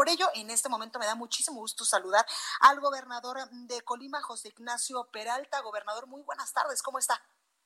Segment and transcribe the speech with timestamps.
[0.00, 2.24] Por ello, en este momento me da muchísimo gusto saludar
[2.62, 3.36] al gobernador
[3.68, 5.60] de Colima, José Ignacio Peralta.
[5.60, 7.20] Gobernador, muy buenas tardes, ¿cómo está?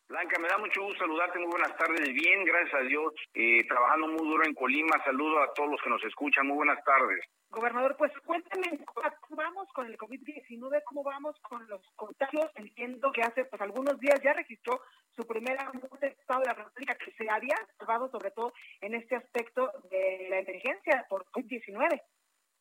[0.09, 4.09] Blanca, me da mucho gusto saludarte, muy buenas tardes, bien, gracias a Dios, eh, trabajando
[4.09, 7.25] muy duro en Colima, saludo a todos los que nos escuchan, muy buenas tardes.
[7.51, 10.83] Gobernador, pues cuéntame, ¿cómo vamos con el COVID-19?
[10.87, 12.51] ¿Cómo vamos con los contagios?
[12.57, 14.81] Entiendo que hace pues algunos días ya registró
[15.15, 15.71] su primera
[16.03, 20.41] estado de la República que se había observado sobre todo en este aspecto de la
[20.41, 22.03] emergencia por COVID-19.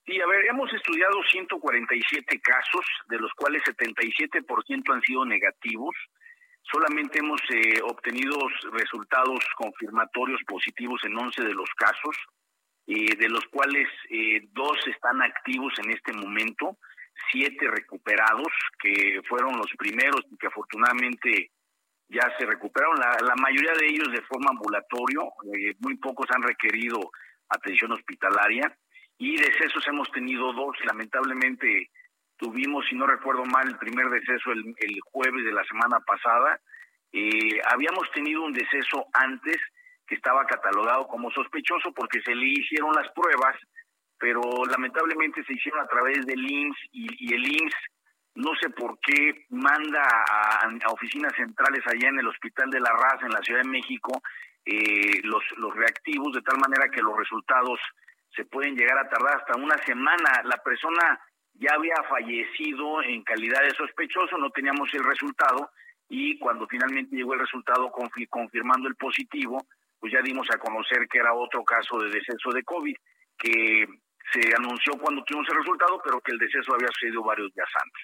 [0.05, 5.95] Sí, a ver, hemos estudiado 147 casos, de los cuales 77% han sido negativos.
[6.61, 8.37] Solamente hemos eh, obtenido
[8.71, 12.15] resultados confirmatorios positivos en 11 de los casos,
[12.87, 16.77] eh, de los cuales eh, dos están activos en este momento,
[17.31, 18.47] siete recuperados,
[18.79, 21.51] que fueron los primeros y que afortunadamente
[22.09, 25.31] ya se recuperaron, la, la mayoría de ellos de forma ambulatorio,
[25.79, 26.99] muy pocos han requerido
[27.49, 28.77] atención hospitalaria
[29.17, 31.89] y decesos hemos tenido dos, lamentablemente
[32.37, 36.59] tuvimos, si no recuerdo mal, el primer deceso el, el jueves de la semana pasada,
[37.13, 39.57] eh, habíamos tenido un deceso antes
[40.07, 43.55] que estaba catalogado como sospechoso porque se le hicieron las pruebas,
[44.17, 47.75] pero lamentablemente se hicieron a través del IMSS y, el IMSS
[48.35, 53.27] no sé por qué manda a, oficinas centrales allá en el Hospital de la Raza
[53.27, 54.11] en la Ciudad de México
[54.65, 57.79] eh, los, los reactivos de tal manera que los resultados
[58.35, 60.41] se pueden llegar a tardar hasta una semana.
[60.43, 61.19] La persona
[61.53, 65.69] ya había fallecido en calidad de sospechoso, no teníamos el resultado
[66.09, 67.91] y cuando finalmente llegó el resultado
[68.29, 69.65] confirmando el positivo,
[69.99, 72.95] pues ya dimos a conocer que era otro caso de deceso de COVID,
[73.37, 73.85] que
[74.31, 78.03] se anunció cuando tuvimos el resultado, pero que el deceso había sucedido varios días antes.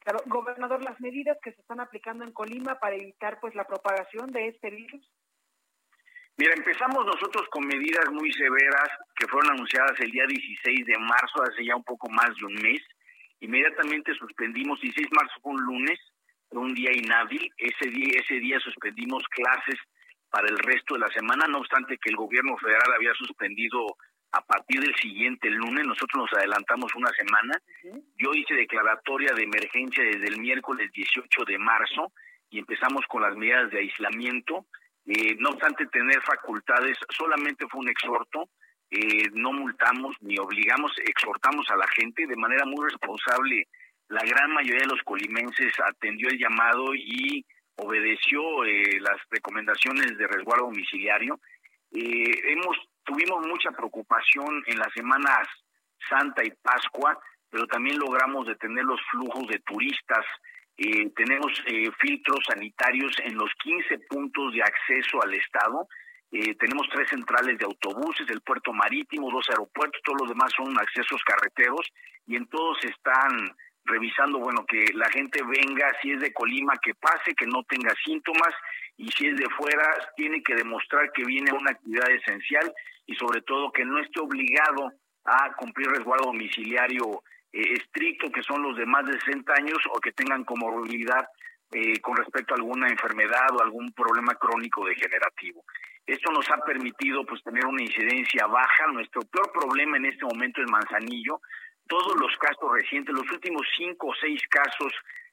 [0.00, 4.30] Claro, gobernador, las medidas que se están aplicando en Colima para evitar pues la propagación
[4.32, 5.10] de este virus.
[6.40, 11.42] Mira, empezamos nosotros con medidas muy severas que fueron anunciadas el día 16 de marzo,
[11.42, 12.80] hace ya un poco más de un mes.
[13.40, 16.00] Inmediatamente suspendimos, 16 de marzo fue un lunes,
[16.52, 19.78] un día inhábil, ese día, ese día suspendimos clases
[20.30, 23.98] para el resto de la semana, no obstante que el gobierno federal había suspendido
[24.32, 27.60] a partir del siguiente lunes, nosotros nos adelantamos una semana,
[28.16, 32.14] yo hice declaratoria de emergencia desde el miércoles 18 de marzo
[32.48, 34.64] y empezamos con las medidas de aislamiento,
[35.06, 38.48] eh, no obstante tener facultades, solamente fue un exhorto,
[38.90, 43.66] eh, no multamos ni obligamos, exhortamos a la gente de manera muy responsable.
[44.08, 47.44] La gran mayoría de los colimenses atendió el llamado y
[47.76, 51.38] obedeció eh, las recomendaciones de resguardo domiciliario.
[51.92, 55.48] hemos tuvimos mucha preocupación en las semanas
[56.08, 57.18] Santa y Pascua,
[57.50, 60.24] pero también logramos detener los flujos de turistas
[60.82, 65.86] eh, tenemos eh, filtros sanitarios en los 15 puntos de acceso al Estado.
[66.32, 70.72] Eh, tenemos tres centrales de autobuses, el puerto marítimo, dos aeropuertos, todos los demás son
[70.78, 71.86] accesos carreteros
[72.26, 73.54] y en todos están
[73.84, 77.92] revisando, bueno, que la gente venga, si es de Colima, que pase, que no tenga
[78.02, 78.54] síntomas
[78.96, 79.84] y si es de fuera,
[80.16, 82.72] tiene que demostrar que viene a una actividad esencial
[83.04, 84.92] y sobre todo que no esté obligado
[85.26, 90.00] a cumplir resguardo domiciliario eh, estricto, que son los de más de 60 años o
[90.00, 91.26] que tengan comorbilidad
[91.72, 95.64] eh, con respecto a alguna enfermedad o algún problema crónico degenerativo.
[96.06, 98.88] Esto nos ha permitido pues tener una incidencia baja.
[98.92, 101.40] Nuestro peor problema en este momento es Manzanillo.
[101.86, 104.92] Todos los casos recientes, los últimos cinco o seis casos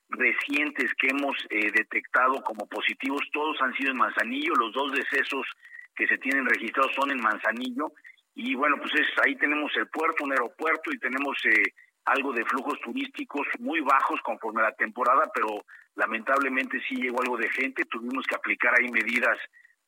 [0.10, 4.54] recientes que hemos eh, detectado como positivos, todos han sido en Manzanillo.
[4.54, 5.48] Los dos decesos
[5.96, 7.92] que se tienen registrados son en Manzanillo.
[8.36, 11.74] Y bueno, pues es, ahí tenemos el puerto, un aeropuerto y tenemos eh,
[12.08, 15.48] algo de flujos turísticos muy bajos conforme a la temporada, pero
[15.96, 19.38] lamentablemente sí llegó algo de gente, tuvimos que aplicar ahí medidas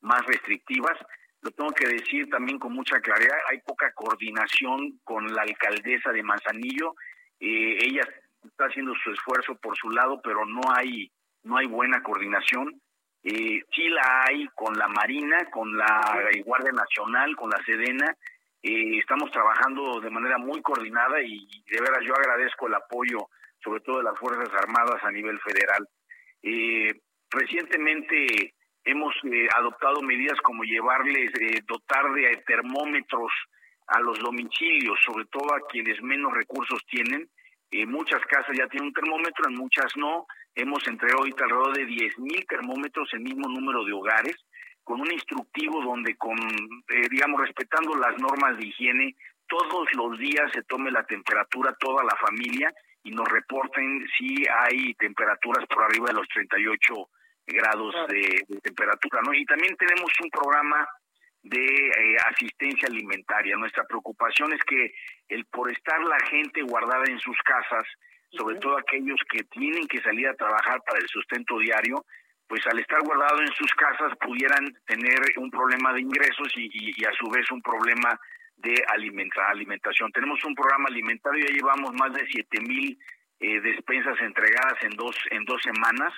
[0.00, 0.98] más restrictivas.
[1.40, 6.22] Lo tengo que decir también con mucha claridad, hay poca coordinación con la alcaldesa de
[6.22, 6.94] Manzanillo,
[7.40, 8.02] eh, ella
[8.44, 11.10] está haciendo su esfuerzo por su lado, pero no hay
[11.42, 12.80] no hay buena coordinación.
[13.22, 18.14] Eh, sí la hay con la Marina, con la Guardia Nacional, con la Sedena,
[18.62, 23.28] eh, estamos trabajando de manera muy coordinada y de veras yo agradezco el apoyo,
[23.62, 25.86] sobre todo de las Fuerzas Armadas a nivel federal.
[26.42, 26.92] Eh,
[27.30, 28.54] recientemente
[28.84, 33.30] hemos eh, adoptado medidas como llevarles, eh, dotar de termómetros
[33.86, 37.28] a los domicilios, sobre todo a quienes menos recursos tienen.
[37.86, 40.26] Muchas casas ya tienen un termómetro, en muchas no.
[40.56, 44.36] Hemos entregado ahorita alrededor de 10.000 termómetros, el mismo número de hogares,
[44.84, 46.36] con un instructivo donde, con,
[47.10, 49.14] digamos, respetando las normas de higiene,
[49.46, 52.72] todos los días se tome la temperatura toda la familia
[53.02, 57.08] y nos reporten si hay temperaturas por arriba de los 38
[57.46, 59.34] grados de, temperatura, ¿no?
[59.34, 60.88] Y también tenemos un programa
[61.42, 63.56] de eh, asistencia alimentaria.
[63.56, 64.92] Nuestra preocupación es que
[65.28, 67.84] el por estar la gente guardada en sus casas,
[68.30, 72.04] sobre todo aquellos que tienen que salir a trabajar para el sustento diario,
[72.50, 77.12] pues al estar guardado en sus casas pudieran tener un problema de ingresos y, a
[77.12, 78.18] su vez un problema
[78.56, 80.10] de alimentación.
[80.10, 82.98] Tenemos un programa alimentario, ya llevamos más de siete mil
[83.38, 86.12] eh, despensas entregadas en dos en dos semanas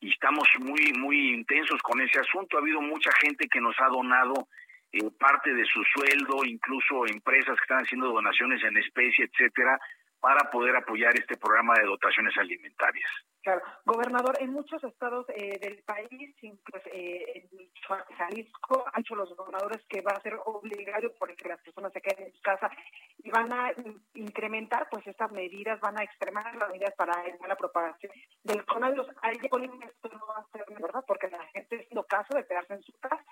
[0.00, 2.56] y estamos muy muy intensos con ese asunto.
[2.56, 4.48] Ha habido mucha gente que nos ha donado
[4.90, 9.78] eh, parte de su sueldo, incluso empresas que están haciendo donaciones en especie, etcétera,
[10.20, 13.10] para poder apoyar este programa de dotaciones alimentarias.
[13.42, 17.70] Claro, gobernador, en muchos estados eh, del país, incluso eh, en
[18.16, 22.26] Jalisco, han hecho los gobernadores que va a ser obligatorio porque las personas se queden
[22.26, 22.68] en su casa
[23.18, 23.72] y van a
[24.14, 28.10] incrementar pues estas medidas, van a extremar las medidas para evitar la propagación
[28.42, 29.06] del coronavirus.
[29.22, 32.74] Ahí esto no va a ser verdad porque la gente es lo caso de quedarse
[32.74, 33.24] en su casa.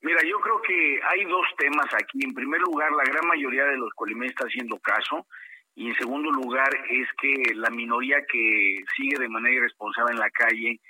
[0.00, 2.20] Mira, yo creo que hay dos temas aquí.
[2.22, 5.26] En primer lugar, la gran mayoría de los colimenses está haciendo caso
[5.76, 10.30] y en segundo lugar es que la minoría que sigue de manera irresponsable en la
[10.30, 10.80] calle,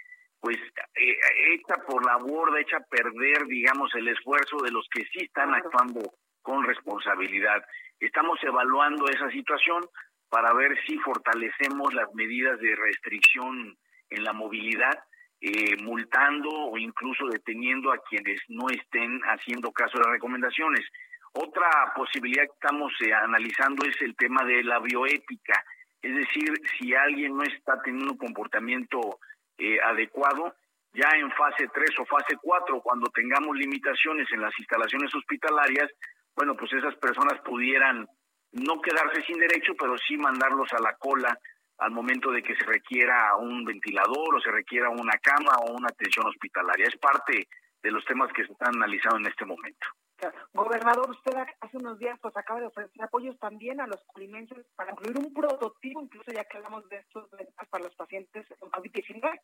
[0.41, 0.59] pues
[0.95, 1.17] eh,
[1.55, 5.55] echa por la borda, echa a perder, digamos, el esfuerzo de los que sí están
[5.55, 6.01] actuando
[6.43, 7.65] con responsabilidad.
[7.99, 9.81] Estamos evaluando esa situación
[10.29, 13.79] para ver si fortalecemos las medidas de restricción
[14.11, 15.03] en la movilidad,
[15.41, 20.85] eh, multando o incluso deteniendo a quienes no estén haciendo caso de las recomendaciones.
[21.35, 25.65] Otra posibilidad que estamos eh, analizando es el tema de la bioética,
[26.01, 29.19] es decir, si alguien no está teniendo un comportamiento
[29.59, 30.55] eh, adecuado,
[30.93, 35.91] ya en fase 3 o fase 4, cuando tengamos limitaciones en las instalaciones hospitalarias,
[36.37, 38.07] bueno, pues esas personas pudieran
[38.53, 41.37] no quedarse sin derecho, pero sí mandarlos a la cola
[41.79, 45.89] al momento de que se requiera un ventilador o se requiera una cama o una
[45.89, 46.87] atención hospitalaria.
[46.87, 47.49] Es parte
[47.83, 49.89] de los temas que se están analizando en este momento.
[50.65, 54.93] Gobernador, usted hace unos días pues acaba de ofrecer apoyos también a los colimenses para
[54.93, 57.29] incluir un prototipo, incluso ya que hablamos de estos
[57.69, 59.41] para los pacientes con COVID-19.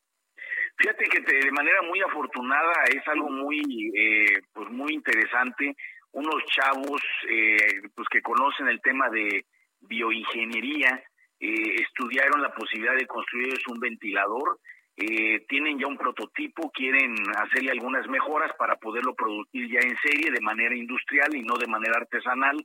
[0.79, 5.77] Fíjate que de manera muy afortunada es algo muy eh, pues muy interesante.
[6.13, 9.45] Unos chavos eh, pues que conocen el tema de
[9.83, 11.05] bioingeniería
[11.39, 14.59] eh, estudiaron la posibilidad de construir un ventilador
[15.01, 20.31] eh, tienen ya un prototipo, quieren hacerle algunas mejoras para poderlo producir ya en serie
[20.31, 22.63] de manera industrial y no de manera artesanal,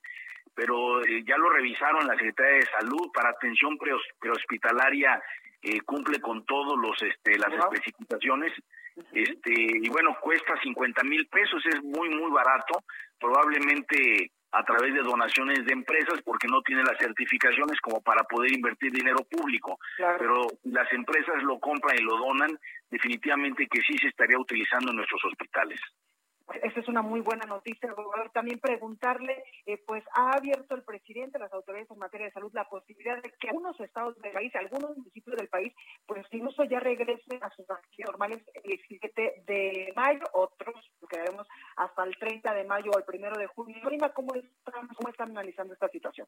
[0.53, 3.77] pero eh, ya lo revisaron la Secretaría de Salud para atención
[4.19, 5.21] prehospitalaria
[5.61, 8.53] eh, cumple con todos los este las especificaciones.
[9.13, 12.83] Este y bueno cuesta 50 mil pesos es muy muy barato
[13.19, 18.53] probablemente a través de donaciones de empresas porque no tiene las certificaciones como para poder
[18.53, 19.77] invertir dinero público.
[19.97, 22.57] Pero las empresas lo compran y lo donan,
[22.89, 25.79] definitivamente que sí se estaría utilizando en nuestros hospitales.
[26.61, 27.93] Esa es una muy buena noticia.
[28.31, 32.69] También preguntarle, eh, pues ha abierto el presidente, las autoridades en materia de salud, la
[32.69, 35.73] posibilidad de que algunos estados del país, algunos municipios del país,
[36.05, 40.75] pues incluso ya regresen a sus actividades normales el 17 de mayo, otros
[41.09, 41.47] quedaremos
[41.77, 43.75] hasta el 30 de mayo o el primero de junio.
[44.13, 46.27] ¿cómo están, cómo están analizando esta situación?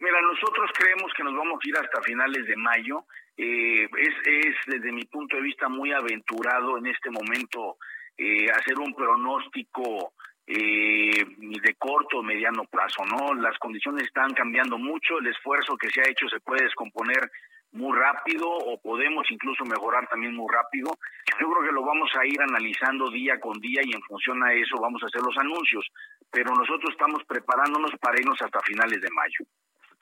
[0.00, 3.04] Mira, nosotros creemos que nos vamos a ir hasta finales de mayo.
[3.36, 7.78] Eh, es, es, desde mi punto de vista, muy aventurado en este momento
[8.18, 10.12] eh, hacer un pronóstico
[10.44, 13.34] eh, de corto o mediano plazo, ¿no?
[13.34, 17.30] Las condiciones están cambiando mucho, el esfuerzo que se ha hecho se puede descomponer
[17.72, 20.90] muy rápido o podemos incluso mejorar también muy rápido.
[21.38, 24.52] Yo creo que lo vamos a ir analizando día con día y en función a
[24.52, 25.86] eso vamos a hacer los anuncios,
[26.30, 29.44] pero nosotros estamos preparándonos para irnos hasta finales de mayo.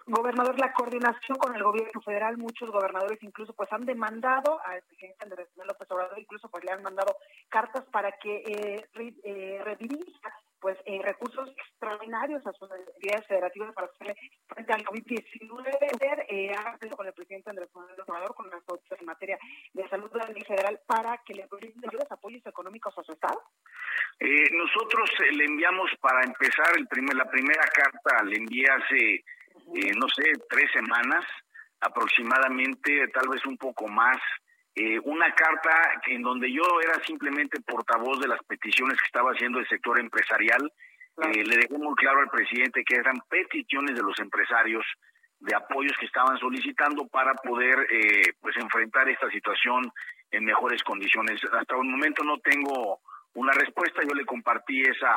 [0.06, 5.24] Gobernador, la coordinación con el gobierno federal, muchos gobernadores incluso pues han demandado al presidente
[5.24, 7.16] Andrés Manuel López Obrador, incluso pues le han mandado
[7.48, 8.86] cartas para que eh,
[9.24, 14.16] eh redirija pues eh, recursos extraordinarios a sus entidades federativas para hacerle
[14.48, 16.26] frente al COVID-19.
[16.28, 19.38] Eh, ha con el presidente Andrés Manuel Obrador, con las autoridades en materia
[19.72, 23.40] de salud a nivel federal, para que le brinden ayudas, apoyos económicos a su Estado.
[24.18, 29.24] Eh, nosotros eh, le enviamos para empezar el primer, la primera carta, le envié hace
[29.74, 31.24] eh, no sé, tres semanas
[31.80, 34.16] aproximadamente, tal vez un poco más,
[34.74, 35.70] eh, una carta
[36.06, 40.70] en donde yo era simplemente portavoz de las peticiones que estaba haciendo el sector empresarial.
[41.22, 44.84] Eh, le dejé muy claro al presidente que eran peticiones de los empresarios
[45.40, 49.90] de apoyos que estaban solicitando para poder eh, pues enfrentar esta situación
[50.30, 51.40] en mejores condiciones.
[51.44, 53.00] Hasta el momento no tengo
[53.32, 54.02] una respuesta.
[54.02, 55.14] Yo le compartí esa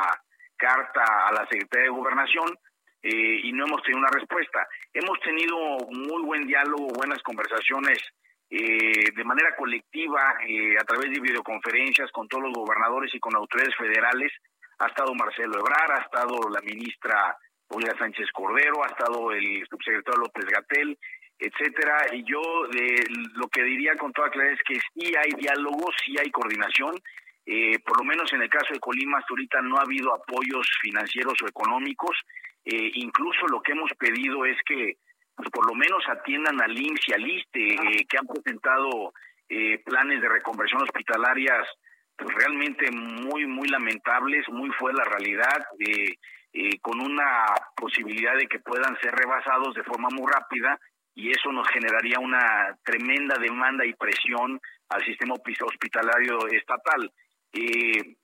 [0.56, 2.58] carta a la Secretaría de Gobernación
[3.02, 4.68] eh, y no hemos tenido una respuesta.
[4.94, 5.56] Hemos tenido
[5.90, 7.98] muy buen diálogo, buenas conversaciones
[8.50, 13.36] eh, de manera colectiva eh, a través de videoconferencias con todos los gobernadores y con
[13.36, 14.32] autoridades federales.
[14.80, 17.38] Ha estado Marcelo Ebrar, ha estado la ministra
[17.70, 20.98] Olga Sánchez Cordero, ha estado el subsecretario López Gatel,
[21.38, 22.08] etcétera.
[22.14, 22.42] Y yo
[23.36, 26.96] lo que diría con toda claridad es que sí hay diálogo, sí hay coordinación.
[27.52, 30.70] Eh, por lo menos en el caso de Colima, hasta ahorita no ha habido apoyos
[30.84, 32.16] financieros o económicos.
[32.64, 34.98] Eh, incluso lo que hemos pedido es que
[35.36, 39.14] pues, por lo menos atiendan al IMSS y al ISTE, eh, que han presentado
[39.84, 41.68] planes de reconversión hospitalarias
[42.16, 45.66] pues, realmente muy, muy lamentables, muy fuera de la realidad.
[46.82, 50.80] con una posibilidad de que puedan ser rebasados de forma muy rápida
[51.16, 57.12] y eso nos generaría una tremenda demanda y presión al sistema hospitalario estatal.
[57.54, 58.16] Eh,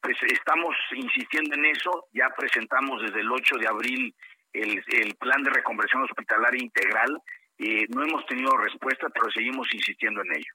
[0.00, 4.14] pues estamos insistiendo en eso, ya presentamos desde el 8 de abril
[4.52, 7.20] el, plan de reconversión hospitalaria integral,
[7.58, 10.54] eh, no hemos tenido respuesta, pero seguimos insistiendo en ello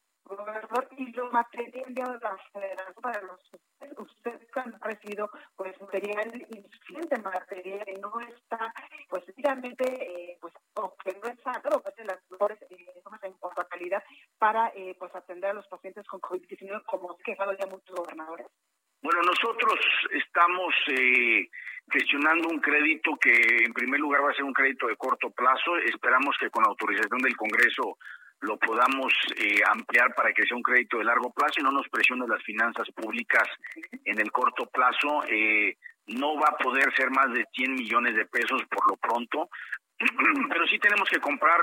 [7.24, 8.74] material y no está
[9.10, 13.34] pues efectivamente eh, pues o que no está claro pues de las mejores eh, en
[13.34, 14.04] cuanto a calidad
[14.38, 15.14] para eh, pues
[15.50, 18.48] a los pacientes con COVID-19 como se quejado ya muchos gobernadores
[19.02, 19.80] bueno, nosotros
[20.12, 21.48] estamos eh,
[21.90, 23.32] gestionando un crédito que
[23.64, 25.78] en primer lugar va a ser un crédito de corto plazo.
[25.78, 27.98] Esperamos que con autorización del Congreso
[28.42, 31.88] lo podamos eh, ampliar para que sea un crédito de largo plazo y no nos
[31.88, 33.48] presione las finanzas públicas
[34.04, 35.24] en el corto plazo.
[35.30, 35.78] Eh,
[36.08, 39.50] no va a poder ser más de 100 millones de pesos por lo pronto,
[40.50, 41.62] pero sí tenemos que comprar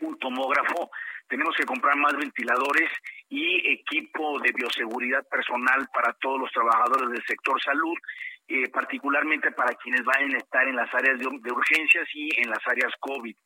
[0.00, 0.90] un tomógrafo,
[1.28, 2.90] tenemos que comprar más ventiladores
[3.28, 7.96] y equipo de bioseguridad personal para todos los trabajadores del sector salud,
[8.48, 12.66] eh, particularmente para quienes vayan a estar en las áreas de, urgencias y en las
[12.66, 13.36] áreas COVID.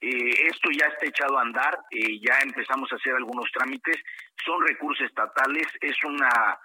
[0.00, 3.96] Eh, esto ya está echado a andar, eh, ya empezamos a hacer algunos trámites,
[4.44, 6.58] son recursos estatales, es una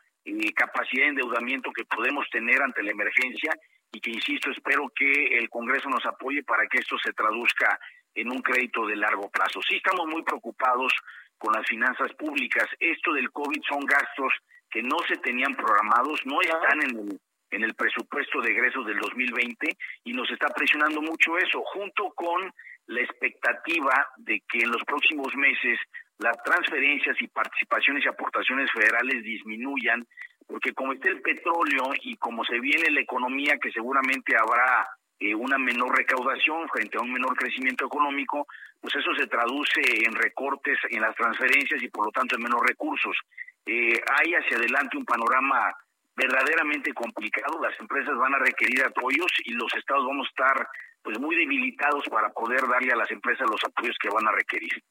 [0.56, 3.54] capacidad de endeudamiento que podemos tener ante la emergencia
[3.94, 7.80] y que, insisto, espero que el Congreso nos apoye para que esto se traduzca
[8.18, 9.62] en un crédito de largo plazo.
[9.62, 10.92] Sí estamos muy preocupados
[11.38, 12.66] con las finanzas públicas.
[12.80, 14.34] Esto del COVID son gastos
[14.70, 17.20] que no se tenían programados, no están en el,
[17.52, 19.70] en el presupuesto de egresos del 2020
[20.04, 22.52] y nos está presionando mucho eso, junto con
[22.88, 25.80] la expectativa de que en los próximos meses
[26.18, 30.08] las transferencias y participaciones y aportaciones federales disminuyan,
[30.48, 34.88] porque como está el petróleo y como se viene la economía, que seguramente habrá
[35.20, 38.48] eh, una menor recaudación frente a un menor crecimiento económico,
[38.80, 42.62] pues eso se traduce en recortes en las transferencias y por lo tanto en menos
[42.62, 43.18] recursos.
[43.66, 45.76] Eh, hay hacia adelante un panorama
[46.16, 50.68] verdaderamente complicado, las empresas van a requerir apoyos y los estados vamos a estar
[51.04, 54.84] pues muy debilitados para poder darle a las empresas los apoyos que van a requerir.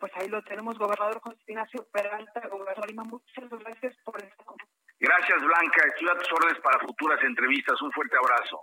[0.00, 4.56] pues ahí lo tenemos, gobernador José Ignacio Peralta, gobernador Lima, muchas gracias por esto.
[4.98, 5.82] Gracias, Blanca.
[5.88, 7.80] Estoy a tus órdenes para futuras entrevistas.
[7.82, 8.62] Un fuerte abrazo.